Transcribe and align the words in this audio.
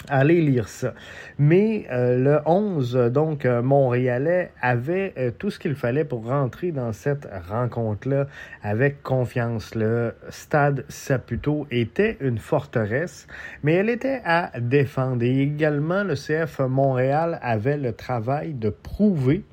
Allez 0.09 0.41
lire 0.41 0.69
ça. 0.69 0.95
Mais 1.37 1.87
euh, 1.91 2.17
le 2.17 2.41
11, 2.47 2.95
donc, 3.13 3.45
euh, 3.45 3.61
Montréalais 3.61 4.53
avait 4.63 5.13
euh, 5.19 5.33
tout 5.37 5.51
ce 5.51 5.59
qu'il 5.59 5.75
fallait 5.75 6.05
pour 6.05 6.27
rentrer 6.27 6.71
dans 6.71 6.93
cette 6.93 7.29
rencontre-là 7.49 8.29
avec 8.63 9.03
confiance. 9.03 9.75
Le 9.75 10.15
stade 10.29 10.85
Saputo 10.89 11.67
était 11.73 12.19
une 12.21 12.39
forteresse, 12.39 13.27
mais 13.65 13.73
elle 13.73 13.89
était 13.89 14.23
à 14.25 14.53
défendre. 14.61 15.25
Et 15.25 15.41
également, 15.41 16.05
le 16.05 16.15
CF 16.15 16.61
Montréal 16.61 17.41
avait 17.43 17.77
le 17.77 17.93
travail 17.93 18.55
de 18.55 18.71
prouver 18.71 19.45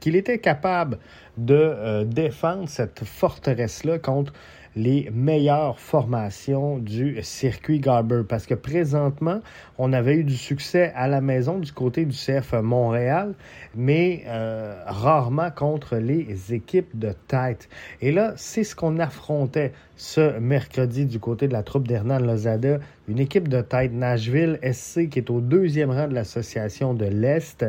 qu'il 0.00 0.16
était 0.16 0.38
capable 0.38 0.98
de 1.36 2.04
défendre 2.04 2.68
cette 2.68 3.04
forteresse-là 3.04 3.98
contre 3.98 4.32
les 4.76 5.10
meilleures 5.12 5.78
formations 5.78 6.78
du 6.78 7.22
circuit 7.22 7.80
Garber. 7.80 8.22
Parce 8.28 8.46
que 8.46 8.54
présentement, 8.54 9.40
on 9.78 9.92
avait 9.92 10.14
eu 10.14 10.24
du 10.24 10.36
succès 10.36 10.92
à 10.94 11.08
la 11.08 11.20
maison 11.20 11.58
du 11.58 11.72
côté 11.72 12.04
du 12.04 12.16
CF 12.16 12.52
Montréal, 12.62 13.34
mais 13.74 14.24
euh, 14.26 14.80
rarement 14.86 15.50
contre 15.50 15.96
les 15.96 16.54
équipes 16.54 16.98
de 16.98 17.12
tête. 17.26 17.68
Et 18.00 18.12
là, 18.12 18.32
c'est 18.36 18.64
ce 18.64 18.76
qu'on 18.76 18.98
affrontait 18.98 19.72
ce 19.96 20.38
mercredi 20.38 21.04
du 21.04 21.18
côté 21.18 21.48
de 21.48 21.52
la 21.52 21.62
troupe 21.62 21.86
d'Hernan 21.86 22.18
Lozada, 22.18 22.78
une 23.10 23.18
équipe 23.18 23.48
de 23.48 23.60
tête 23.60 23.92
Nashville 23.92 24.60
SC 24.62 25.08
qui 25.08 25.18
est 25.18 25.30
au 25.30 25.40
deuxième 25.40 25.90
rang 25.90 26.06
de 26.06 26.14
l'association 26.14 26.94
de 26.94 27.06
l'Est. 27.06 27.66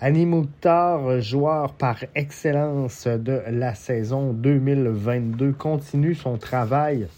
Annie 0.00 0.28
joueur 1.18 1.72
par 1.72 2.04
excellence 2.14 3.08
de 3.08 3.42
la 3.50 3.74
saison 3.74 4.32
2022, 4.32 5.50
continue 5.52 6.14
son 6.14 6.38
travail 6.38 7.08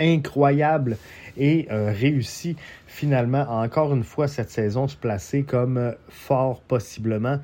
incroyable 0.00 0.96
et 1.36 1.68
euh, 1.70 1.92
réussit 1.92 2.58
finalement 2.88 3.46
encore 3.48 3.94
une 3.94 4.04
fois 4.04 4.26
cette 4.26 4.50
saison 4.50 4.88
se 4.88 4.96
placer 4.96 5.44
comme 5.44 5.76
euh, 5.76 5.92
fort 6.08 6.60
possiblement 6.62 7.38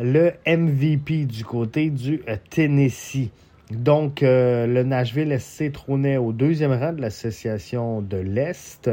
le 0.00 0.32
MVP 0.46 1.26
du 1.26 1.44
côté 1.44 1.90
du 1.90 2.22
euh, 2.28 2.36
Tennessee. 2.50 3.30
Donc, 3.76 4.22
euh, 4.22 4.66
le 4.66 4.82
Nashville 4.82 5.38
SC 5.40 5.72
trônait 5.72 6.18
au 6.18 6.32
deuxième 6.32 6.72
rang 6.72 6.92
de 6.92 7.00
l'association 7.00 8.02
de 8.02 8.18
l'Est. 8.18 8.90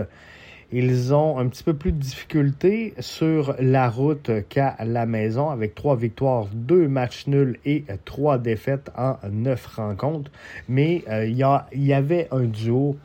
Ils 0.71 1.13
ont 1.13 1.37
un 1.37 1.47
petit 1.47 1.63
peu 1.63 1.73
plus 1.73 1.91
de 1.91 1.97
difficultés 1.97 2.93
sur 2.99 3.55
la 3.59 3.89
route 3.89 4.31
qu'à 4.49 4.77
la 4.85 5.05
maison 5.05 5.49
avec 5.49 5.75
trois 5.75 5.95
victoires, 5.95 6.47
deux 6.53 6.87
matchs 6.87 7.27
nuls 7.27 7.57
et 7.65 7.83
trois 8.05 8.37
défaites 8.37 8.89
en 8.95 9.17
neuf 9.31 9.65
rencontres. 9.65 10.31
Mais 10.69 11.03
euh, 11.09 11.25
il 11.25 11.35
y, 11.35 11.87
y, 11.87 11.93
avait 11.93 12.27
un 12.31 12.43
duo 12.43 12.95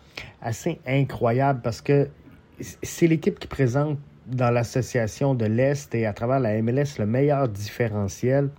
assez 0.43 0.79
incroyable 0.87 1.61
parce 1.63 1.81
que 1.81 2.09
c'est 2.83 3.07
l'équipe 3.07 3.39
qui 3.39 3.49
présente 3.49 3.99
dans 4.27 4.51
l'association 4.51 5.35
de 5.35 5.47
l'Est 5.47 5.95
et 5.95 6.07
à 6.07 6.13
travers 6.13 6.41
la 6.41 6.61
MLS 6.63 6.99
le 6.99 7.07
meilleur 7.07 7.49
différentiel 7.49 8.51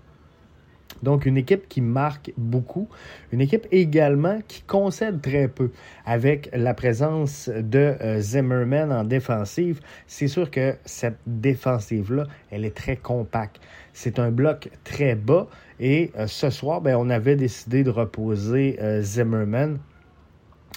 donc, 1.03 1.25
une 1.25 1.37
équipe 1.37 1.67
qui 1.67 1.81
marque 1.81 2.31
beaucoup, 2.37 2.87
une 3.31 3.41
équipe 3.41 3.67
également 3.71 4.39
qui 4.47 4.61
concède 4.63 5.21
très 5.21 5.47
peu. 5.47 5.71
Avec 6.05 6.49
la 6.53 6.73
présence 6.73 7.49
de 7.49 7.95
euh, 8.01 8.19
Zimmerman 8.19 8.91
en 8.91 9.03
défensive, 9.03 9.81
c'est 10.07 10.27
sûr 10.27 10.49
que 10.49 10.75
cette 10.85 11.19
défensive-là, 11.27 12.25
elle 12.51 12.65
est 12.65 12.75
très 12.75 12.95
compacte. 12.95 13.59
C'est 13.93 14.19
un 14.19 14.31
bloc 14.31 14.69
très 14.83 15.15
bas 15.15 15.47
et 15.79 16.11
euh, 16.17 16.27
ce 16.27 16.49
soir, 16.49 16.81
ben, 16.81 16.95
on 16.97 17.09
avait 17.09 17.35
décidé 17.35 17.83
de 17.83 17.89
reposer 17.89 18.77
euh, 18.81 19.01
Zimmerman. 19.01 19.79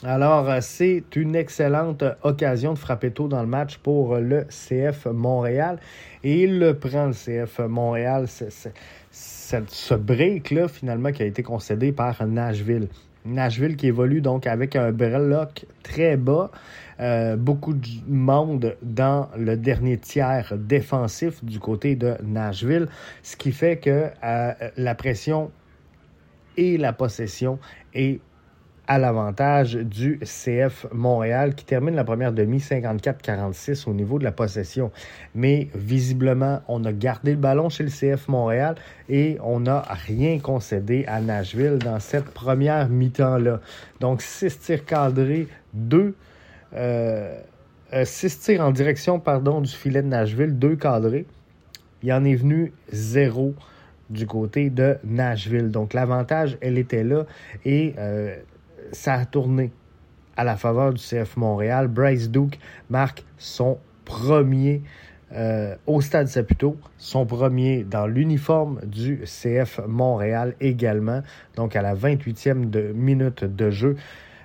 Alors, 0.04 0.48
c'est 0.60 1.16
une 1.16 1.34
excellente 1.34 2.04
occasion 2.22 2.72
de 2.72 2.78
frapper 2.78 3.10
tôt 3.10 3.26
dans 3.26 3.40
le 3.40 3.48
match 3.48 3.78
pour 3.78 4.14
le 4.16 4.44
CF 4.44 5.06
Montréal. 5.06 5.80
Et 6.22 6.44
il 6.44 6.60
le 6.60 6.78
prend, 6.78 7.06
le 7.06 7.12
CF 7.12 7.58
Montréal. 7.58 8.26
Ce 9.18 9.94
break-là, 9.94 10.68
finalement, 10.68 11.12
qui 11.12 11.22
a 11.22 11.26
été 11.26 11.42
concédé 11.42 11.92
par 11.92 12.26
Nashville. 12.26 12.88
Nashville 13.24 13.76
qui 13.76 13.88
évolue 13.88 14.20
donc 14.20 14.46
avec 14.46 14.76
un 14.76 14.92
break 14.92 15.66
très 15.82 16.16
bas, 16.16 16.50
euh, 17.00 17.36
beaucoup 17.36 17.74
de 17.74 17.88
monde 18.06 18.76
dans 18.82 19.28
le 19.36 19.56
dernier 19.56 19.98
tiers 19.98 20.54
défensif 20.56 21.44
du 21.44 21.58
côté 21.58 21.94
de 21.94 22.14
Nashville, 22.22 22.88
ce 23.22 23.36
qui 23.36 23.52
fait 23.52 23.78
que 23.78 24.10
euh, 24.24 24.52
la 24.76 24.94
pression 24.94 25.50
et 26.56 26.78
la 26.78 26.92
possession 26.92 27.58
est 27.94 28.20
à 28.88 28.98
l'avantage 28.98 29.74
du 29.74 30.18
CF 30.20 30.86
Montréal 30.92 31.54
qui 31.54 31.64
termine 31.64 31.94
la 31.94 32.04
première 32.04 32.32
demi 32.32 32.58
54-46 32.58 33.88
au 33.88 33.92
niveau 33.92 34.18
de 34.18 34.24
la 34.24 34.32
possession. 34.32 34.90
Mais 35.34 35.68
visiblement, 35.74 36.62
on 36.68 36.84
a 36.84 36.92
gardé 36.92 37.32
le 37.32 37.36
ballon 37.36 37.68
chez 37.68 37.84
le 37.84 37.90
CF 37.90 38.28
Montréal 38.28 38.76
et 39.08 39.36
on 39.42 39.60
n'a 39.60 39.82
rien 40.06 40.38
concédé 40.38 41.04
à 41.06 41.20
Nashville 41.20 41.78
dans 41.78 42.00
cette 42.00 42.30
première 42.30 42.88
mi-temps-là. 42.88 43.60
Donc, 44.00 44.22
six 44.22 44.58
tirs 44.58 44.84
cadrés, 44.84 45.46
deux... 45.74 46.16
Euh, 46.74 47.40
euh, 47.94 48.04
six 48.04 48.38
tirs 48.40 48.60
en 48.60 48.70
direction 48.70 49.18
pardon, 49.18 49.62
du 49.62 49.72
filet 49.72 50.02
de 50.02 50.08
Nashville, 50.08 50.58
deux 50.58 50.76
cadrés. 50.76 51.24
Il 52.02 52.12
en 52.12 52.24
est 52.24 52.34
venu 52.34 52.72
zéro 52.92 53.54
du 54.10 54.26
côté 54.26 54.70
de 54.70 54.96
Nashville. 55.04 55.70
Donc 55.70 55.94
l'avantage, 55.94 56.58
elle 56.60 56.78
était 56.78 57.04
là. 57.04 57.24
Et 57.64 57.94
euh, 57.98 58.36
ça 58.92 59.14
a 59.14 59.24
tourné 59.24 59.72
à 60.36 60.44
la 60.44 60.56
faveur 60.56 60.92
du 60.92 61.02
CF 61.02 61.36
Montréal. 61.36 61.88
Bryce 61.88 62.30
Duke 62.30 62.58
marque 62.90 63.24
son 63.38 63.78
premier 64.04 64.82
euh, 65.32 65.74
au 65.86 66.00
Stade 66.00 66.28
Saputo, 66.28 66.76
son 66.96 67.26
premier 67.26 67.84
dans 67.84 68.06
l'uniforme 68.06 68.80
du 68.86 69.24
CF 69.24 69.80
Montréal 69.86 70.54
également, 70.60 71.22
donc 71.54 71.76
à 71.76 71.82
la 71.82 71.94
28e 71.94 72.70
de 72.70 72.92
minute 72.94 73.44
de 73.44 73.70
jeu. 73.70 73.96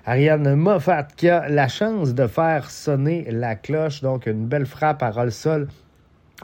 Ariane 0.04 0.54
Moffat 0.54 1.08
qui 1.16 1.30
a 1.30 1.48
la 1.48 1.68
chance 1.68 2.14
de 2.14 2.26
faire 2.26 2.70
sonner 2.70 3.26
la 3.30 3.56
cloche, 3.56 4.02
donc 4.02 4.26
une 4.26 4.46
belle 4.46 4.66
frappe 4.66 5.02
à 5.02 5.10
ras-le-sol 5.10 5.68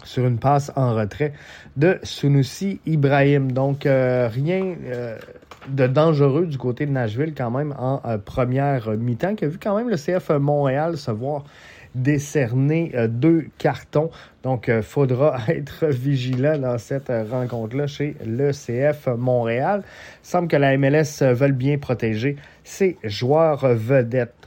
sur 0.04 0.26
une 0.26 0.38
passe 0.38 0.72
en 0.76 0.94
retrait 0.94 1.32
de 1.76 1.98
Sunusi 2.02 2.80
Ibrahim. 2.86 3.52
Donc 3.52 3.86
euh, 3.86 4.28
rien 4.28 4.74
euh, 4.86 5.18
de 5.68 5.86
dangereux 5.86 6.46
du 6.46 6.58
côté 6.58 6.86
de 6.86 6.92
Nashville 6.92 7.34
quand 7.36 7.50
même 7.50 7.74
en 7.78 8.00
euh, 8.04 8.18
première 8.18 8.90
mi-temps, 8.90 9.34
qui 9.34 9.44
a 9.44 9.48
vu 9.48 9.58
quand 9.58 9.76
même 9.76 9.88
le 9.88 9.96
CF 9.96 10.30
Montréal 10.30 10.96
se 10.96 11.10
voir 11.10 11.44
décerné 11.96 12.92
deux 13.08 13.46
cartons. 13.58 14.10
Donc, 14.44 14.68
il 14.68 14.80
faudra 14.80 15.38
être 15.48 15.86
vigilant 15.86 16.56
dans 16.56 16.78
cette 16.78 17.10
rencontre-là 17.30 17.88
chez 17.88 18.14
le 18.24 18.52
CF 18.52 19.08
Montréal. 19.18 19.82
Il 20.22 20.28
semble 20.28 20.46
que 20.46 20.56
la 20.56 20.76
MLS 20.78 21.20
veut 21.20 21.50
bien 21.50 21.78
protéger 21.78 22.36
ses 22.62 22.96
joueurs 23.02 23.66
vedettes. 23.74 24.39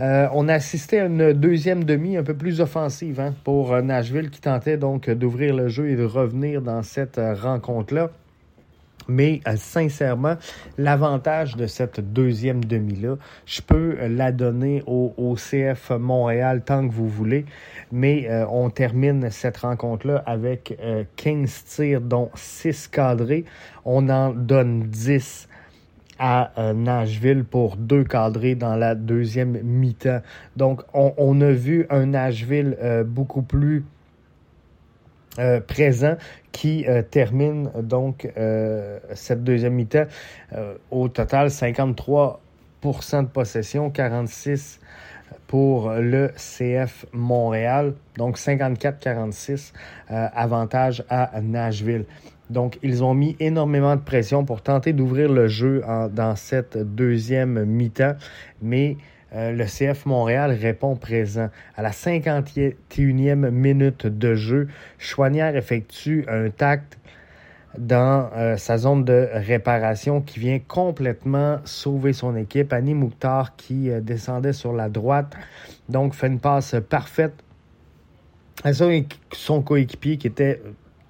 Euh, 0.00 0.28
on 0.32 0.48
a 0.48 0.54
assisté 0.54 1.00
à 1.00 1.06
une 1.06 1.32
deuxième 1.32 1.84
demi 1.84 2.16
un 2.16 2.24
peu 2.24 2.34
plus 2.34 2.60
offensive 2.60 3.20
hein, 3.20 3.32
pour 3.44 3.80
Nashville 3.80 4.30
qui 4.30 4.40
tentait 4.40 4.76
donc 4.76 5.08
d'ouvrir 5.08 5.54
le 5.54 5.68
jeu 5.68 5.88
et 5.88 5.96
de 5.96 6.04
revenir 6.04 6.62
dans 6.62 6.82
cette 6.82 7.20
rencontre-là. 7.40 8.10
Mais 9.06 9.40
euh, 9.46 9.54
sincèrement, 9.56 10.36
l'avantage 10.78 11.56
de 11.56 11.66
cette 11.66 12.00
deuxième 12.00 12.64
demi-là, 12.64 13.16
je 13.46 13.60
peux 13.60 13.96
la 14.08 14.32
donner 14.32 14.82
au, 14.86 15.36
CF 15.36 15.90
Montréal 15.90 16.62
tant 16.64 16.88
que 16.88 16.92
vous 16.92 17.08
voulez. 17.08 17.44
Mais 17.92 18.26
euh, 18.28 18.46
on 18.50 18.70
termine 18.70 19.30
cette 19.30 19.58
rencontre-là 19.58 20.22
avec 20.26 20.76
15 21.16 21.64
tirs, 21.64 22.00
dont 22.00 22.30
6 22.34 22.88
cadrés. 22.88 23.44
On 23.84 24.08
en 24.08 24.30
donne 24.30 24.84
10 24.84 25.48
à 26.18 26.52
euh, 26.58 26.72
Nashville 26.72 27.44
pour 27.44 27.76
deux 27.76 28.04
cadrés 28.04 28.54
dans 28.54 28.76
la 28.76 28.94
deuxième 28.94 29.60
mi-temps. 29.62 30.20
Donc, 30.56 30.82
on, 30.92 31.40
a 31.40 31.50
vu 31.50 31.86
un 31.90 32.06
Nashville 32.06 32.76
euh, 32.80 33.04
beaucoup 33.04 33.42
plus 33.42 33.84
euh, 35.38 35.60
présent 35.60 36.16
qui 36.52 36.86
termine 37.10 37.68
donc 37.82 38.32
cette 39.14 39.42
deuxième 39.42 39.74
mi-temps 39.74 40.06
au 40.92 41.08
total 41.08 41.48
53% 41.48 42.36
de 42.84 43.26
possession, 43.26 43.90
46 43.90 44.78
pour 45.48 45.90
le 45.90 46.30
CF 46.36 47.06
Montréal, 47.12 47.94
donc 48.16 48.38
54-46 48.38 49.72
avantage 50.08 51.02
à 51.08 51.40
Nashville. 51.42 52.04
Donc, 52.50 52.78
ils 52.82 53.02
ont 53.02 53.14
mis 53.14 53.36
énormément 53.40 53.96
de 53.96 54.00
pression 54.00 54.44
pour 54.44 54.62
tenter 54.62 54.92
d'ouvrir 54.92 55.32
le 55.32 55.48
jeu 55.48 55.82
dans 56.12 56.36
cette 56.36 56.76
deuxième 56.76 57.64
mi-temps, 57.64 58.16
mais 58.60 58.96
euh, 59.34 59.50
le 59.50 59.64
CF 59.64 60.06
Montréal 60.06 60.52
répond 60.52 60.94
présent. 60.94 61.48
À 61.76 61.82
la 61.82 61.90
51e 61.90 63.50
minute 63.50 64.06
de 64.06 64.34
jeu, 64.34 64.68
Chouanière 64.98 65.56
effectue 65.56 66.24
un 66.28 66.50
tact 66.50 66.98
dans 67.76 68.30
euh, 68.36 68.56
sa 68.56 68.78
zone 68.78 69.04
de 69.04 69.28
réparation 69.32 70.20
qui 70.20 70.38
vient 70.38 70.60
complètement 70.60 71.58
sauver 71.64 72.12
son 72.12 72.36
équipe. 72.36 72.72
Annie 72.72 72.94
Mouktar 72.94 73.56
qui 73.56 73.90
euh, 73.90 74.00
descendait 74.00 74.52
sur 74.52 74.72
la 74.72 74.88
droite, 74.88 75.34
donc 75.88 76.14
fait 76.14 76.28
une 76.28 76.38
passe 76.38 76.76
parfaite 76.88 77.34
à 78.62 78.70
son 78.72 79.62
coéquipier 79.62 80.16
qui 80.16 80.28
était 80.28 80.62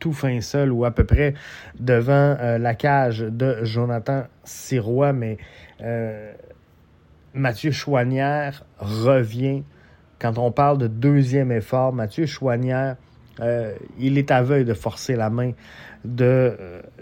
tout 0.04 0.12
fin 0.12 0.42
seul 0.42 0.70
ou 0.70 0.84
à 0.84 0.90
peu 0.90 1.04
près 1.04 1.32
devant 1.80 2.36
euh, 2.38 2.58
la 2.58 2.74
cage 2.74 3.20
de 3.20 3.64
Jonathan 3.64 4.24
Sirois, 4.44 5.14
mais 5.14 5.38
euh, 5.80 6.30
Mathieu 7.32 7.70
Chouanière 7.70 8.66
revient. 8.78 9.62
Quand 10.18 10.36
on 10.36 10.52
parle 10.52 10.76
de 10.76 10.88
deuxième 10.88 11.50
effort, 11.50 11.94
Mathieu 11.94 12.26
Chouanière, 12.26 12.96
euh, 13.40 13.74
il 13.98 14.18
est 14.18 14.30
aveugle 14.30 14.66
de 14.66 14.74
forcer 14.74 15.16
la 15.16 15.30
main 15.30 15.52
de 16.04 16.54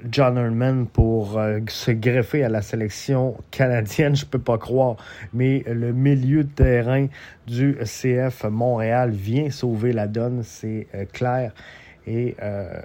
John 0.08 0.38
Herman 0.38 0.86
pour 0.86 1.40
se 1.66 1.90
greffer 1.90 2.44
à 2.44 2.48
la 2.48 2.62
sélection 2.62 3.36
canadienne, 3.50 4.14
je 4.14 4.26
peux 4.26 4.38
pas 4.38 4.58
croire. 4.58 4.94
Mais 5.34 5.64
le 5.66 5.92
milieu 5.92 6.44
de 6.44 6.50
terrain 6.50 7.08
du 7.48 7.76
CF 7.82 8.44
Montréal 8.44 9.10
vient 9.10 9.50
sauver 9.50 9.92
la 9.92 10.06
donne, 10.06 10.44
c'est 10.44 10.86
clair 11.12 11.52
et 12.06 12.36
euh, 12.42 12.80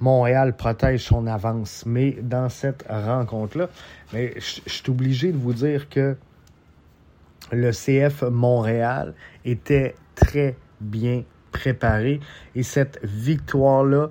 Montréal 0.00 0.56
protège 0.56 1.04
son 1.04 1.26
avance. 1.26 1.84
Mais 1.86 2.12
dans 2.22 2.48
cette 2.48 2.84
rencontre-là, 2.88 3.68
je 4.12 4.30
suis 4.38 4.90
obligé 4.90 5.32
de 5.32 5.36
vous 5.36 5.52
dire 5.52 5.88
que 5.88 6.16
le 7.52 7.70
CF 7.70 8.22
Montréal 8.22 9.14
était 9.44 9.94
très 10.14 10.56
bien 10.80 11.24
préparé 11.52 12.20
et 12.54 12.62
cette 12.62 13.00
victoire-là, 13.04 14.08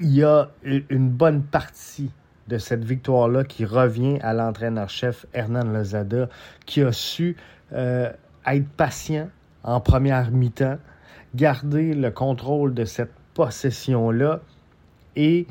il 0.00 0.14
y 0.14 0.24
a 0.24 0.50
une 0.64 1.08
bonne 1.08 1.42
partie 1.42 2.10
de 2.48 2.58
cette 2.58 2.84
victoire-là 2.84 3.44
qui 3.44 3.64
revient 3.64 4.18
à 4.20 4.34
l'entraîneur-chef 4.34 5.26
Hernan 5.32 5.64
Lozada, 5.64 6.28
qui 6.66 6.82
a 6.82 6.92
su 6.92 7.36
euh, 7.72 8.10
être 8.46 8.68
patient 8.76 9.28
en 9.62 9.80
première 9.80 10.30
mi-temps, 10.30 10.78
garder 11.34 11.94
le 11.94 12.10
contrôle 12.10 12.74
de 12.74 12.84
cette 12.84 13.12
possession-là 13.34 14.40
et 15.16 15.46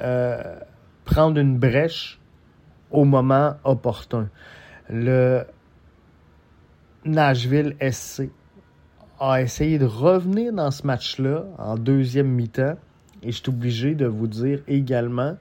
euh, 0.00 0.56
prendre 1.04 1.38
une 1.38 1.58
brèche 1.58 2.20
au 2.90 3.04
moment 3.04 3.56
opportun. 3.64 4.28
Le 4.88 5.44
Nashville 7.04 7.76
SC 7.80 8.30
a 9.18 9.40
essayé 9.40 9.78
de 9.78 9.86
revenir 9.86 10.52
dans 10.52 10.70
ce 10.70 10.86
match-là 10.86 11.44
en 11.58 11.76
deuxième 11.76 12.28
mi-temps 12.28 12.76
et 13.22 13.30
je 13.30 13.36
suis 13.36 13.48
obligé 13.48 13.94
de 13.94 14.06
vous 14.06 14.26
dire 14.26 14.60
également 14.66 15.36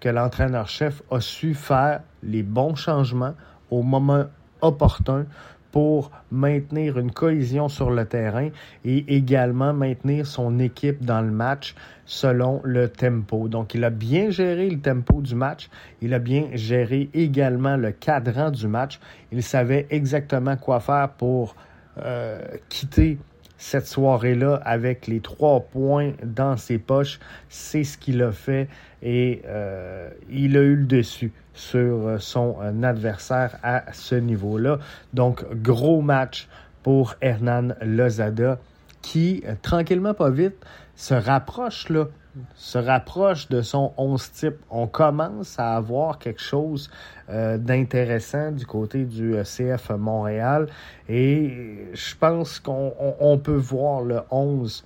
que 0.00 0.08
l'entraîneur-chef 0.08 1.02
a 1.10 1.20
su 1.20 1.54
faire 1.54 2.02
les 2.22 2.42
bons 2.42 2.74
changements 2.74 3.34
au 3.70 3.82
moment 3.82 4.24
opportun 4.60 5.26
pour 5.74 6.12
maintenir 6.30 7.00
une 7.00 7.10
cohésion 7.10 7.68
sur 7.68 7.90
le 7.90 8.04
terrain 8.04 8.50
et 8.84 9.16
également 9.16 9.74
maintenir 9.74 10.24
son 10.24 10.60
équipe 10.60 11.04
dans 11.04 11.20
le 11.20 11.32
match 11.32 11.74
selon 12.06 12.60
le 12.62 12.88
tempo. 12.88 13.48
Donc, 13.48 13.74
il 13.74 13.82
a 13.82 13.90
bien 13.90 14.30
géré 14.30 14.70
le 14.70 14.78
tempo 14.78 15.20
du 15.20 15.34
match. 15.34 15.68
Il 16.00 16.14
a 16.14 16.20
bien 16.20 16.46
géré 16.52 17.10
également 17.12 17.76
le 17.76 17.90
cadran 17.90 18.52
du 18.52 18.68
match. 18.68 19.00
Il 19.32 19.42
savait 19.42 19.88
exactement 19.90 20.56
quoi 20.56 20.78
faire 20.78 21.08
pour 21.08 21.56
euh, 21.98 22.38
quitter 22.68 23.18
cette 23.58 23.88
soirée-là 23.88 24.60
avec 24.64 25.08
les 25.08 25.18
trois 25.18 25.58
points 25.58 26.12
dans 26.22 26.56
ses 26.56 26.78
poches. 26.78 27.18
C'est 27.48 27.82
ce 27.82 27.98
qu'il 27.98 28.22
a 28.22 28.30
fait 28.30 28.68
et 29.04 29.42
euh, 29.44 30.08
il 30.30 30.56
a 30.56 30.60
eu 30.60 30.76
le 30.76 30.86
dessus 30.86 31.30
sur 31.52 32.08
euh, 32.08 32.18
son 32.18 32.56
euh, 32.60 32.82
adversaire 32.82 33.58
à 33.62 33.92
ce 33.92 34.14
niveau-là. 34.14 34.78
Donc, 35.12 35.44
gros 35.62 36.00
match 36.00 36.48
pour 36.82 37.14
Hernan 37.20 37.74
Lozada 37.82 38.58
qui, 39.02 39.44
tranquillement 39.60 40.14
pas 40.14 40.30
vite, 40.30 40.56
se 40.96 41.12
rapproche 41.12 41.90
là, 41.90 42.06
se 42.54 42.78
rapproche 42.78 43.50
de 43.50 43.60
son 43.60 43.92
11 43.98 44.32
type. 44.32 44.56
On 44.70 44.86
commence 44.86 45.58
à 45.58 45.76
avoir 45.76 46.18
quelque 46.18 46.40
chose 46.40 46.90
d'intéressant 47.28 48.50
du 48.50 48.64
côté 48.64 49.04
du 49.04 49.34
CF 49.44 49.90
Montréal 49.90 50.68
et 51.08 51.90
je 51.92 52.14
pense 52.16 52.60
qu'on 52.60 53.40
peut 53.42 53.56
voir 53.56 54.00
le 54.00 54.20
11 54.30 54.84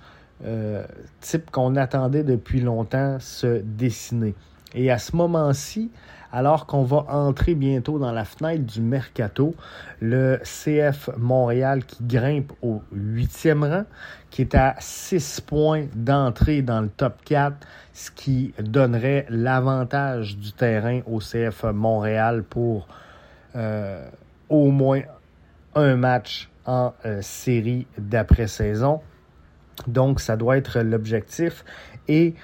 type 1.21 1.51
qu'on 1.51 1.75
attendait 1.75 2.23
depuis 2.23 2.61
longtemps 2.61 3.17
se 3.19 3.61
dessiner. 3.61 4.35
Et 4.73 4.91
à 4.91 4.99
ce 4.99 5.15
moment-ci, 5.15 5.91
alors 6.31 6.65
qu'on 6.67 6.83
va 6.83 7.05
entrer 7.09 7.55
bientôt 7.55 7.97
dans 7.97 8.11
la 8.11 8.23
fenêtre 8.23 8.63
du 8.63 8.81
mercato, 8.81 9.55
le 9.99 10.39
CF 10.43 11.09
Montréal 11.17 11.83
qui 11.85 12.03
grimpe 12.03 12.53
au 12.61 12.81
huitième 12.91 13.63
rang, 13.63 13.83
qui 14.29 14.43
est 14.43 14.55
à 14.55 14.75
six 14.79 15.41
points 15.41 15.85
d'entrée 15.95 16.61
dans 16.61 16.81
le 16.81 16.89
top 16.89 17.15
4, 17.25 17.55
ce 17.93 18.11
qui 18.11 18.53
donnerait 18.59 19.25
l'avantage 19.29 20.37
du 20.37 20.51
terrain 20.51 21.01
au 21.07 21.19
CF 21.19 21.63
Montréal 21.73 22.43
pour 22.43 22.87
euh, 23.55 24.07
au 24.49 24.69
moins 24.69 25.01
un 25.73 25.95
match 25.95 26.49
en 26.65 26.93
euh, 27.05 27.21
série 27.21 27.87
d'après-saison. 27.97 29.01
Donc, 29.87 30.19
ça 30.19 30.35
doit 30.37 30.57
être 30.57 30.79
l'objectif. 30.81 31.63
Et 32.07 32.35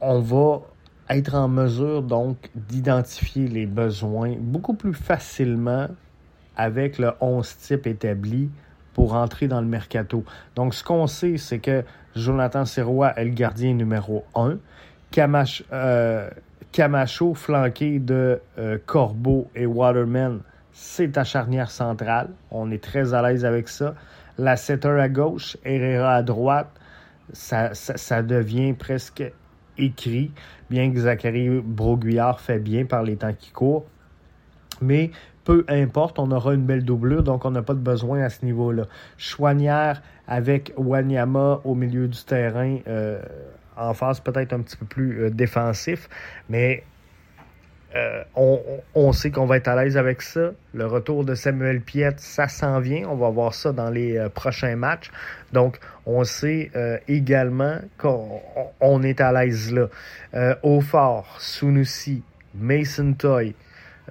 on 0.00 0.20
va 0.20 0.62
être 1.10 1.34
en 1.34 1.48
mesure 1.48 2.02
donc 2.02 2.50
d'identifier 2.54 3.48
les 3.48 3.66
besoins 3.66 4.34
beaucoup 4.38 4.74
plus 4.74 4.94
facilement 4.94 5.88
avec 6.56 6.98
le 6.98 7.12
11 7.20 7.56
type 7.58 7.86
établi 7.86 8.50
pour 8.92 9.14
entrer 9.14 9.48
dans 9.48 9.60
le 9.60 9.66
mercato. 9.66 10.24
Donc 10.56 10.74
ce 10.74 10.82
qu'on 10.82 11.06
sait, 11.06 11.36
c'est 11.36 11.60
que 11.60 11.84
Jonathan 12.16 12.64
Serrois 12.64 13.12
est 13.16 13.24
le 13.24 13.30
gardien 13.30 13.72
numéro 13.74 14.24
1. 14.34 14.58
Euh, 15.72 16.30
Camacho, 16.72 17.34
flanqué 17.34 17.98
de 18.00 18.40
euh, 18.58 18.76
Corbeau 18.84 19.48
et 19.54 19.66
Waterman, 19.66 20.40
c'est 20.72 21.12
ta 21.12 21.24
charnière 21.24 21.70
centrale. 21.70 22.30
On 22.50 22.70
est 22.70 22.82
très 22.82 23.14
à 23.14 23.22
l'aise 23.22 23.44
avec 23.44 23.68
ça. 23.68 23.94
La 24.38 24.56
setter 24.56 24.88
à 24.88 25.08
gauche, 25.08 25.56
Herrera 25.64 26.14
à 26.14 26.22
droite, 26.22 26.70
ça, 27.32 28.22
devient 28.22 28.72
presque 28.72 29.24
écrit, 29.76 30.30
bien 30.70 30.92
que 30.92 31.00
Zachary 31.00 31.60
Broguillard 31.62 32.40
fait 32.40 32.58
bien 32.58 32.84
par 32.84 33.02
les 33.02 33.16
temps 33.16 33.32
qui 33.32 33.50
courent. 33.50 33.86
Mais 34.80 35.10
peu 35.44 35.64
importe, 35.68 36.18
on 36.18 36.30
aura 36.30 36.54
une 36.54 36.66
belle 36.66 36.84
doublure, 36.84 37.22
donc 37.22 37.44
on 37.44 37.50
n'a 37.50 37.62
pas 37.62 37.74
de 37.74 37.80
besoin 37.80 38.22
à 38.22 38.28
ce 38.28 38.44
niveau-là. 38.44 38.84
Chouanière 39.16 40.02
avec 40.26 40.72
Wanyama 40.76 41.60
au 41.64 41.74
milieu 41.74 42.06
du 42.06 42.22
terrain, 42.24 42.78
euh, 42.86 43.20
en 43.76 43.94
face 43.94 44.20
peut-être 44.20 44.52
un 44.52 44.60
petit 44.60 44.76
peu 44.76 44.86
plus 44.86 45.22
euh, 45.22 45.30
défensif, 45.30 46.08
mais 46.48 46.84
euh, 47.96 48.22
on, 48.94 49.12
sait 49.12 49.30
qu'on 49.30 49.46
va 49.46 49.56
être 49.56 49.68
à 49.68 49.82
l'aise 49.82 49.96
avec 49.96 50.22
ça. 50.22 50.52
Le 50.74 50.86
retour 50.86 51.24
de 51.24 51.34
Samuel 51.34 51.80
Piette, 51.80 52.20
ça 52.20 52.46
s'en 52.48 52.80
vient. 52.80 53.08
On 53.08 53.16
va 53.16 53.30
voir 53.30 53.54
ça 53.54 53.72
dans 53.72 53.90
les 53.90 54.26
prochains 54.34 54.76
matchs. 54.76 55.10
Donc, 55.52 55.78
on 56.04 56.24
sait 56.24 56.70
également 57.08 57.78
qu'on 57.96 59.02
est 59.02 59.20
à 59.20 59.32
l'aise 59.32 59.72
là. 59.72 59.88
au 60.62 60.80
fort, 60.82 61.36
Sunusi, 61.40 62.22
Mason 62.54 63.14
Toy, 63.14 63.54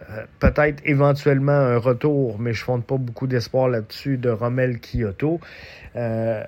euh, 0.10 0.26
peut-être 0.40 0.82
éventuellement 0.86 1.52
un 1.52 1.78
retour, 1.78 2.40
mais 2.40 2.54
je 2.54 2.62
ne 2.62 2.66
fonde 2.66 2.86
pas 2.86 2.98
beaucoup 2.98 3.28
d'espoir 3.28 3.68
là-dessus, 3.68 4.18
de 4.18 4.30
Rommel 4.30 4.80
Kyoto. 4.80 5.40
Euh, 5.96 6.44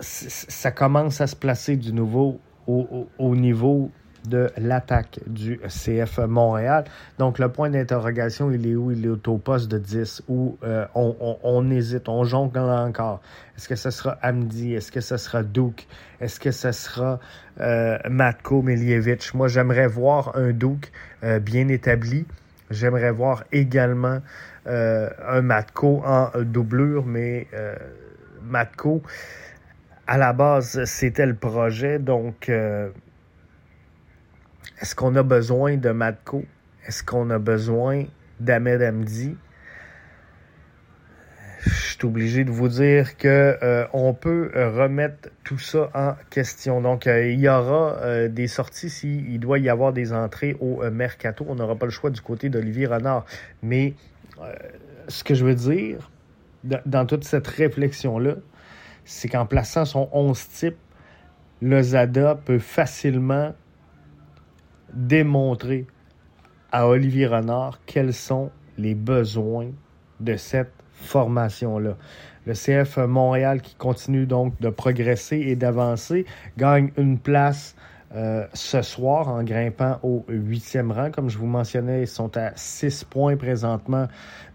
ça 0.00 0.70
commence 0.70 1.20
à 1.20 1.26
se 1.26 1.34
placer 1.34 1.76
du 1.76 1.92
nouveau 1.92 2.40
au 2.66 3.34
niveau 3.34 3.90
de 4.28 4.50
l'attaque 4.56 5.20
du 5.26 5.60
CF 5.68 6.18
Montréal. 6.18 6.84
Donc, 7.18 7.38
le 7.38 7.48
point 7.48 7.70
d'interrogation, 7.70 8.50
il 8.50 8.66
est 8.66 8.74
où? 8.74 8.90
Il 8.90 9.04
est 9.06 9.28
au 9.28 9.38
poste 9.38 9.70
de 9.70 9.78
10, 9.78 10.22
où 10.28 10.58
euh, 10.64 10.86
on, 10.94 11.70
hésite, 11.70 12.08
on 12.08 12.24
jongle 12.24 12.58
encore. 12.58 13.20
Est-ce 13.56 13.68
que 13.68 13.76
ce 13.76 13.90
sera 13.90 14.18
Amdi? 14.22 14.74
Est-ce 14.74 14.92
que 14.92 15.00
ce 15.00 15.16
sera 15.16 15.42
Duke? 15.42 15.86
Est-ce 16.20 16.38
que 16.38 16.50
ce 16.50 16.72
sera 16.72 17.18
euh, 17.60 17.98
Matko 18.08 18.62
Miljevic? 18.62 19.34
Moi, 19.34 19.48
j'aimerais 19.48 19.86
voir 19.86 20.36
un 20.36 20.52
Duke 20.52 20.92
euh, 21.24 21.38
bien 21.38 21.68
établi. 21.68 22.26
J'aimerais 22.70 23.10
voir 23.12 23.44
également 23.52 24.20
un 24.66 25.40
Matko 25.40 26.02
en 26.04 26.30
doublure, 26.42 27.06
mais 27.06 27.46
Matko, 28.42 29.02
à 30.06 30.18
la 30.18 30.34
base, 30.34 30.84
c'était 30.84 31.24
le 31.24 31.34
projet, 31.34 31.98
donc 31.98 32.50
est-ce 34.80 34.94
qu'on 34.94 35.16
a 35.16 35.22
besoin 35.22 35.76
de 35.76 35.90
Matko? 35.90 36.44
Est-ce 36.86 37.02
qu'on 37.02 37.30
a 37.30 37.38
besoin 37.38 38.04
d'Ahmed 38.40 38.82
Amdi? 38.82 39.36
Je 41.60 41.70
suis 41.70 42.06
obligé 42.06 42.44
de 42.44 42.50
vous 42.50 42.68
dire 42.68 43.16
que 43.16 43.58
euh, 43.60 43.84
on 43.92 44.14
peut 44.14 44.52
remettre 44.54 45.30
tout 45.42 45.58
ça 45.58 45.90
en 45.94 46.14
question. 46.30 46.80
Donc, 46.80 47.08
euh, 47.08 47.28
il 47.28 47.40
y 47.40 47.48
aura 47.48 47.96
euh, 47.96 48.28
des 48.28 48.46
sorties 48.46 48.88
s'il 48.88 49.40
doit 49.40 49.58
y 49.58 49.68
avoir 49.68 49.92
des 49.92 50.12
entrées 50.12 50.56
au 50.60 50.88
mercato. 50.90 51.44
On 51.48 51.56
n'aura 51.56 51.74
pas 51.74 51.86
le 51.86 51.92
choix 51.92 52.10
du 52.10 52.20
côté 52.20 52.48
d'Olivier 52.48 52.86
Renard. 52.86 53.24
Mais 53.62 53.94
ce 55.08 55.24
que 55.24 55.34
je 55.34 55.44
veux 55.44 55.56
dire 55.56 56.10
dans 56.62 57.06
toute 57.06 57.24
cette 57.24 57.46
réflexion-là, 57.46 58.34
c'est 59.04 59.28
qu'en 59.28 59.46
plaçant 59.46 59.84
son 59.84 60.08
11 60.12 60.48
type, 60.48 60.76
le 61.60 61.82
Zada 61.82 62.36
peut 62.36 62.58
facilement 62.58 63.54
démontrer 64.92 65.86
à 66.72 66.88
Olivier 66.88 67.26
Renard 67.26 67.80
quels 67.86 68.12
sont 68.12 68.50
les 68.76 68.94
besoins 68.94 69.70
de 70.20 70.36
cette 70.36 70.72
formation-là. 70.92 71.96
Le 72.46 72.52
CF 72.54 72.98
Montréal 72.98 73.62
qui 73.62 73.74
continue 73.74 74.26
donc 74.26 74.58
de 74.60 74.68
progresser 74.68 75.38
et 75.38 75.56
d'avancer 75.56 76.26
gagne 76.56 76.90
une 76.96 77.18
place 77.18 77.76
euh, 78.14 78.46
ce 78.54 78.80
soir 78.80 79.28
en 79.28 79.42
grimpant 79.42 79.98
au 80.02 80.24
huitième 80.28 80.92
rang. 80.92 81.10
Comme 81.10 81.28
je 81.28 81.36
vous 81.36 81.46
mentionnais, 81.46 82.02
ils 82.02 82.08
sont 82.08 82.38
à 82.38 82.52
six 82.56 83.04
points 83.04 83.36
présentement 83.36 84.08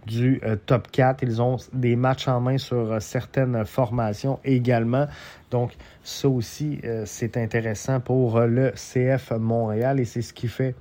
du 0.07 0.41
euh, 0.43 0.55
top 0.55 0.89
4. 0.91 1.21
Ils 1.21 1.39
ont 1.39 1.57
des 1.71 1.95
matchs 1.95 2.27
en 2.27 2.41
main 2.41 2.57
sur 2.57 2.93
euh, 2.93 2.99
certaines 2.99 3.63
formations 3.63 4.39
également. 4.43 5.05
Donc, 5.51 5.75
ça 6.01 6.29
aussi, 6.29 6.81
c'est 7.05 7.37
intéressant 7.37 7.99
pour 7.99 8.39
le 8.39 8.71
CF 8.71 9.33
Montréal 9.37 9.99
et 9.99 10.05
c'est 10.05 10.23
ce 10.23 10.33
qui 10.33 10.47
fait 10.47 10.73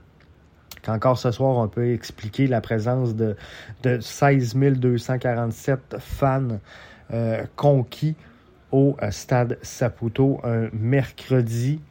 qu'encore 0.83 1.19
ce 1.19 1.31
soir, 1.31 1.59
on 1.59 1.69
peut 1.69 1.93
expliquer 1.93 2.47
la 2.47 2.63
présence 2.63 3.15
de, 3.15 3.37
de 3.83 4.01
16 4.01 4.57
247 4.57 5.97
fans 5.99 6.59
conquis 7.55 8.17
au 8.71 8.97
stade 9.11 9.59
Saputo 9.61 10.41
un 10.43 10.71
mercredi 10.73 11.83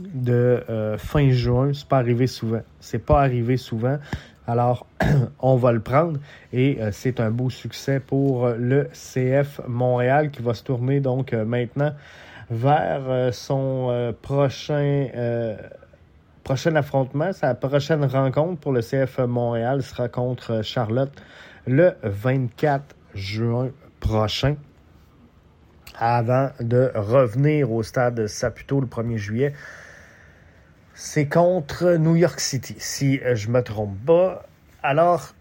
de 0.00 0.64
euh, 0.68 0.98
fin 0.98 1.30
juin. 1.30 1.72
C'est 1.72 1.88
pas 1.88 1.98
arrivé 1.98 2.26
souvent. 2.26 2.62
C'est 2.80 3.04
pas 3.04 3.20
arrivé 3.20 3.56
souvent. 3.56 3.98
Alors, 4.46 4.86
on 5.40 5.56
va 5.56 5.72
le 5.72 5.80
prendre 5.80 6.20
et 6.52 6.78
euh, 6.80 6.90
c'est 6.92 7.20
un 7.20 7.30
beau 7.30 7.50
succès 7.50 8.00
pour 8.00 8.48
le 8.48 8.88
CF 8.92 9.60
Montréal 9.66 10.30
qui 10.30 10.42
va 10.42 10.54
se 10.54 10.62
tourner 10.62 11.00
donc 11.00 11.32
euh, 11.32 11.44
maintenant 11.44 11.92
vers 12.48 13.34
son 13.34 14.14
prochain 14.22 15.08
prochain 16.44 16.76
affrontement. 16.76 17.32
Sa 17.32 17.56
prochaine 17.56 18.04
rencontre 18.04 18.60
pour 18.60 18.70
le 18.70 18.82
CF 18.82 19.18
Montréal 19.18 19.82
sera 19.82 20.08
contre 20.08 20.62
Charlotte 20.62 21.10
le 21.66 21.94
24 22.04 22.94
juin 23.16 23.70
prochain 23.98 24.54
avant 25.98 26.50
de 26.60 26.92
revenir 26.94 27.72
au 27.72 27.82
stade 27.82 28.28
Saputo 28.28 28.80
le 28.80 28.86
1er 28.86 29.16
juillet 29.16 29.52
c'est 30.98 31.28
contre 31.28 31.96
New 31.96 32.16
York 32.16 32.40
City, 32.40 32.74
si 32.78 33.20
euh, 33.20 33.36
je 33.36 33.50
me 33.50 33.62
trompe 33.62 33.98
pas. 34.06 34.46
Alors, 34.82 35.34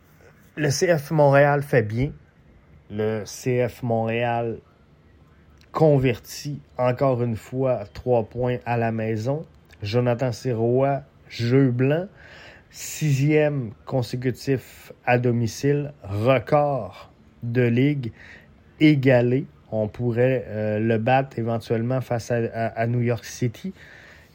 le 0.57 0.67
CF 0.67 1.11
Montréal 1.11 1.63
fait 1.63 1.81
bien. 1.81 2.11
Le 2.91 3.23
CF 3.23 3.81
Montréal 3.81 4.57
convertit 5.71 6.59
encore 6.77 7.23
une 7.23 7.37
fois 7.37 7.85
trois 7.93 8.23
points 8.23 8.57
à 8.65 8.75
la 8.75 8.91
maison. 8.91 9.45
Jonathan 9.81 10.33
Sirois, 10.33 11.03
jeu 11.29 11.71
blanc. 11.71 12.07
Sixième 12.69 13.71
consécutif 13.85 14.91
à 15.05 15.17
domicile, 15.17 15.93
record 16.03 17.13
de 17.43 17.61
ligue 17.61 18.11
égalé. 18.81 19.45
On 19.71 19.87
pourrait 19.87 20.43
euh, 20.47 20.79
le 20.79 20.97
battre 20.97 21.39
éventuellement 21.39 22.01
face 22.01 22.29
à 22.29 22.87
New 22.87 23.01
York 23.01 23.23
City 23.23 23.73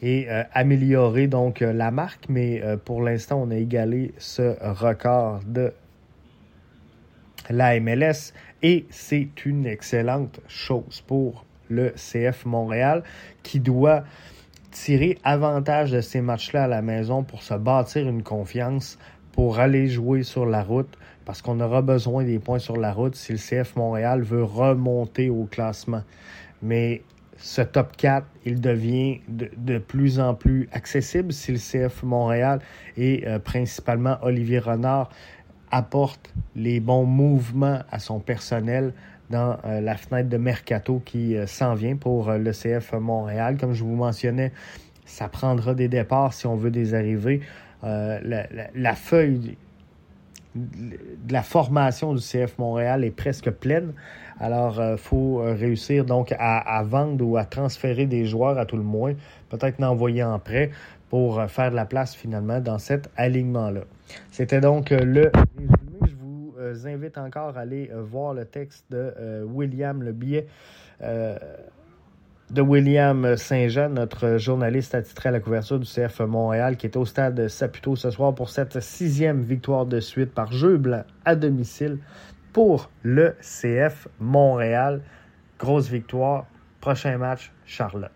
et 0.01 0.27
euh, 0.29 0.43
améliorer 0.53 1.27
donc 1.27 1.61
euh, 1.61 1.73
la 1.73 1.91
marque, 1.91 2.25
mais 2.27 2.61
euh, 2.63 2.77
pour 2.77 3.01
l'instant, 3.01 3.41
on 3.41 3.51
a 3.51 3.55
égalé 3.55 4.13
ce 4.17 4.55
record 4.61 5.41
de 5.45 5.73
la 7.49 7.79
MLS 7.79 8.33
et 8.63 8.85
c'est 8.89 9.45
une 9.45 9.65
excellente 9.65 10.39
chose 10.47 11.01
pour 11.05 11.45
le 11.69 11.91
CF 11.91 12.45
Montréal 12.45 13.03
qui 13.43 13.59
doit 13.59 14.03
tirer 14.71 15.17
avantage 15.23 15.91
de 15.91 16.01
ces 16.01 16.21
matchs-là 16.21 16.63
à 16.63 16.67
la 16.67 16.81
maison 16.81 17.23
pour 17.23 17.43
se 17.43 17.53
bâtir 17.53 18.07
une 18.07 18.23
confiance, 18.23 18.97
pour 19.33 19.59
aller 19.59 19.87
jouer 19.87 20.23
sur 20.23 20.45
la 20.45 20.63
route, 20.63 20.97
parce 21.25 21.41
qu'on 21.41 21.59
aura 21.59 21.81
besoin 21.81 22.23
des 22.23 22.39
points 22.39 22.59
sur 22.59 22.77
la 22.77 22.91
route 22.91 23.15
si 23.15 23.33
le 23.33 23.37
CF 23.37 23.75
Montréal 23.75 24.21
veut 24.21 24.43
remonter 24.43 25.29
au 25.29 25.45
classement. 25.45 26.03
Mais 26.61 27.01
ce 27.41 27.61
top 27.61 27.97
4, 27.97 28.25
il 28.45 28.61
devient 28.61 29.19
de, 29.27 29.79
plus 29.79 30.19
en 30.19 30.35
plus 30.35 30.69
accessible 30.71 31.33
si 31.33 31.51
le 31.51 31.57
CF 31.57 32.03
Montréal 32.03 32.59
et 32.97 33.27
euh, 33.27 33.39
principalement 33.39 34.17
Olivier 34.21 34.59
Renard 34.59 35.09
apporte 35.71 36.31
les 36.55 36.79
bons 36.79 37.05
mouvements 37.05 37.79
à 37.89 37.99
son 37.99 38.19
personnel 38.19 38.93
dans 39.31 39.57
euh, 39.65 39.81
la 39.81 39.95
fenêtre 39.95 40.29
de 40.29 40.37
mercato 40.37 41.01
qui 41.03 41.35
euh, 41.35 41.47
s'en 41.47 41.73
vient 41.73 41.95
pour 41.95 42.31
le 42.31 42.51
CF 42.51 42.93
Montréal. 42.93 43.57
Comme 43.59 43.73
je 43.73 43.83
vous 43.83 43.95
mentionnais, 43.95 44.51
ça 45.05 45.27
prendra 45.27 45.73
des 45.73 45.87
départs 45.87 46.33
si 46.33 46.45
on 46.45 46.55
veut 46.55 46.71
des 46.71 46.93
arrivées. 46.93 47.41
la, 47.81 48.95
feuille 48.95 49.57
la 51.29 51.43
formation 51.43 52.13
du 52.13 52.21
CF 52.21 52.57
Montréal 52.57 53.03
est 53.03 53.11
presque 53.11 53.49
pleine. 53.49 53.93
Alors, 54.39 54.75
il 54.75 54.81
euh, 54.81 54.97
faut 54.97 55.39
euh, 55.39 55.53
réussir 55.53 56.03
donc 56.03 56.33
à, 56.37 56.83
vendre 56.83 57.25
ou 57.25 57.37
à 57.37 57.45
transférer 57.45 58.05
des 58.05 58.25
joueurs 58.25 58.57
à 58.57 58.65
tout 58.65 58.77
le 58.77 58.83
moins, 58.83 59.13
peut-être 59.49 59.79
l'envoyer 59.79 60.23
en 60.23 60.39
prêt 60.39 60.71
pour 61.09 61.39
euh, 61.39 61.47
faire 61.47 61.71
de 61.71 61.75
la 61.75 61.85
place 61.85 62.15
finalement 62.15 62.59
dans 62.59 62.79
cet 62.79 63.09
alignement-là. 63.15 63.81
C'était 64.31 64.61
donc 64.61 64.89
le 64.89 65.31
résumé. 65.33 65.77
Je 66.01 66.15
vous 66.15 66.87
invite 66.87 67.17
encore 67.17 67.57
à 67.57 67.61
aller 67.61 67.89
voir 67.93 68.33
le 68.33 68.45
texte 68.45 68.85
de 68.89 69.43
William 69.45 70.01
Le 70.03 70.11
billet 70.11 70.47
de 72.51 72.61
William 72.61 73.37
Saint-Jean, 73.37 73.89
notre 73.89 74.37
journaliste 74.37 74.93
attitré 74.93 75.29
à 75.29 75.31
la 75.31 75.39
couverture 75.39 75.79
du 75.79 75.85
CF 75.85 76.19
Montréal, 76.19 76.75
qui 76.75 76.85
est 76.85 76.97
au 76.97 77.05
stade 77.05 77.47
Saputo 77.47 77.95
ce 77.95 78.11
soir 78.11 78.35
pour 78.35 78.49
cette 78.49 78.81
sixième 78.81 79.41
victoire 79.41 79.85
de 79.85 80.01
suite 80.01 80.33
par 80.33 80.51
jeu 80.51 80.75
blanc 80.77 81.03
à 81.23 81.35
domicile 81.35 81.99
pour 82.51 82.89
le 83.03 83.35
CF 83.39 84.09
Montréal. 84.19 85.01
Grosse 85.59 85.87
victoire. 85.89 86.45
Prochain 86.81 87.17
match, 87.17 87.53
Charlotte. 87.65 88.11